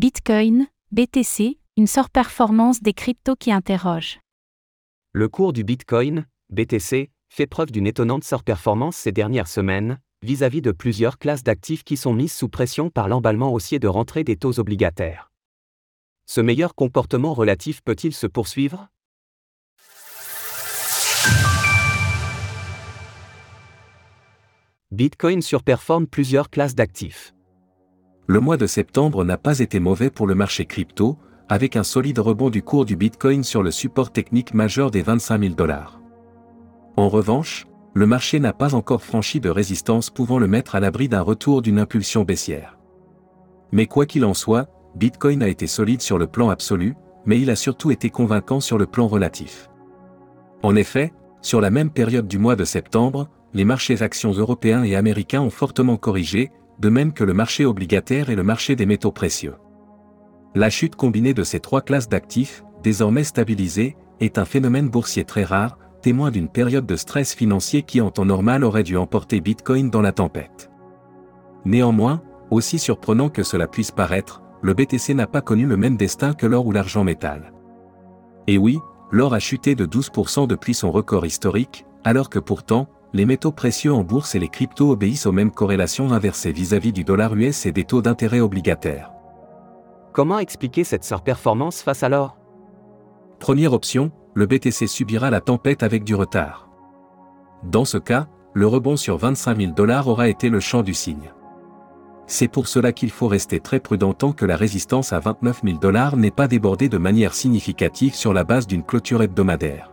[0.00, 4.20] Bitcoin, BTC, une surperformance des cryptos qui interroge.
[5.12, 10.70] Le cours du Bitcoin, BTC, fait preuve d'une étonnante surperformance ces dernières semaines, vis-à-vis de
[10.70, 14.60] plusieurs classes d'actifs qui sont mises sous pression par l'emballement haussier de rentrée des taux
[14.60, 15.32] obligataires.
[16.26, 18.86] Ce meilleur comportement relatif peut-il se poursuivre?
[24.92, 27.34] Bitcoin surperforme plusieurs classes d'actifs.
[28.30, 31.16] Le mois de septembre n'a pas été mauvais pour le marché crypto,
[31.48, 35.40] avec un solide rebond du cours du Bitcoin sur le support technique majeur des 25
[35.40, 35.98] 000 dollars.
[36.98, 41.08] En revanche, le marché n'a pas encore franchi de résistance pouvant le mettre à l'abri
[41.08, 42.78] d'un retour d'une impulsion baissière.
[43.72, 47.48] Mais quoi qu'il en soit, Bitcoin a été solide sur le plan absolu, mais il
[47.48, 49.70] a surtout été convaincant sur le plan relatif.
[50.62, 54.96] En effet, sur la même période du mois de septembre, les marchés actions européens et
[54.96, 59.12] américains ont fortement corrigé, de même que le marché obligataire et le marché des métaux
[59.12, 59.54] précieux.
[60.54, 65.44] La chute combinée de ces trois classes d'actifs, désormais stabilisées, est un phénomène boursier très
[65.44, 69.90] rare, témoin d'une période de stress financier qui en temps normal aurait dû emporter Bitcoin
[69.90, 70.70] dans la tempête.
[71.64, 76.32] Néanmoins, aussi surprenant que cela puisse paraître, le BTC n'a pas connu le même destin
[76.32, 77.52] que l'or ou l'argent métal.
[78.46, 78.78] Et oui,
[79.10, 83.92] l'or a chuté de 12% depuis son record historique, alors que pourtant, les métaux précieux
[83.92, 87.72] en bourse et les cryptos obéissent aux mêmes corrélations inversées vis-à-vis du dollar US et
[87.72, 89.12] des taux d'intérêt obligataires.
[90.12, 92.36] Comment expliquer cette surperformance face à l'or?
[93.38, 96.68] Première option, le BTC subira la tempête avec du retard.
[97.62, 101.32] Dans ce cas, le rebond sur 25 000 dollars aura été le champ du signe.
[102.26, 105.78] C'est pour cela qu'il faut rester très prudent tant que la résistance à 29 000
[105.78, 109.92] dollars n'est pas débordée de manière significative sur la base d'une clôture hebdomadaire.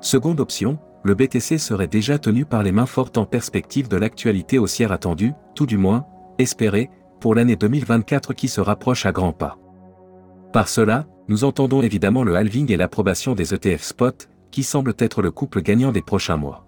[0.00, 4.58] Seconde option, le BTC serait déjà tenu par les mains fortes en perspective de l'actualité
[4.58, 6.06] haussière attendue, tout du moins,
[6.38, 9.58] espérée, pour l'année 2024 qui se rapproche à grands pas.
[10.52, 15.22] Par cela, nous entendons évidemment le halving et l'approbation des ETF spot, qui semblent être
[15.22, 16.66] le couple gagnant des prochains mois.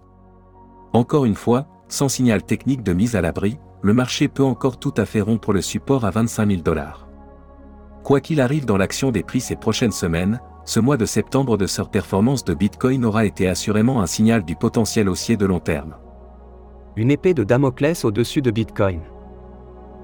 [0.92, 4.94] Encore une fois, sans signal technique de mise à l'abri, le marché peut encore tout
[4.96, 7.08] à fait rompre le support à 25 000 dollars.
[8.02, 11.66] Quoi qu'il arrive dans l'action des prix ces prochaines semaines, ce mois de septembre de
[11.66, 15.96] surperformance de Bitcoin aura été assurément un signal du potentiel haussier de long terme.
[16.96, 19.00] Une épée de Damoclès au-dessus de Bitcoin.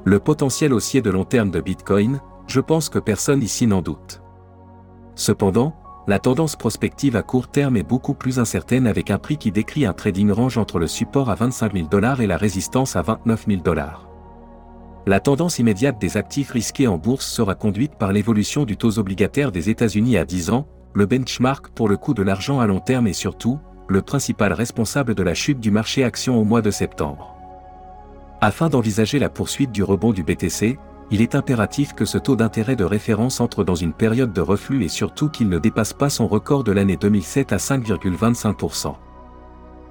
[0.04, 4.20] Le potentiel haussier de long terme de Bitcoin, je pense que personne ici n'en doute.
[5.14, 5.74] Cependant,
[6.06, 9.86] la tendance prospective à court terme est beaucoup plus incertaine avec un prix qui décrit
[9.86, 13.46] un trading range entre le support à 25 000 dollars et la résistance à 29
[13.46, 14.09] 000 dollars.
[15.10, 19.50] La tendance immédiate des actifs risqués en bourse sera conduite par l'évolution du taux obligataire
[19.50, 23.08] des États-Unis à 10 ans, le benchmark pour le coût de l'argent à long terme
[23.08, 27.34] et surtout, le principal responsable de la chute du marché action au mois de septembre.
[28.40, 30.78] Afin d'envisager la poursuite du rebond du BTC,
[31.10, 34.84] il est impératif que ce taux d'intérêt de référence entre dans une période de reflux
[34.84, 38.94] et surtout qu'il ne dépasse pas son record de l'année 2007 à 5,25%.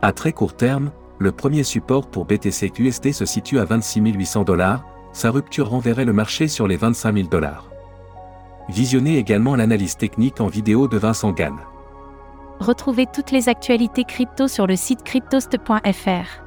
[0.02, 4.46] À très court terme, le premier support pour BTC USD se situe à 26 800
[4.46, 7.70] dollars, sa rupture renverrait le marché sur les 25 000 dollars.
[8.70, 11.58] Visionnez également l'analyse technique en vidéo de Vincent Gann.
[12.60, 16.44] Retrouvez toutes les actualités crypto sur le site cryptost.fr.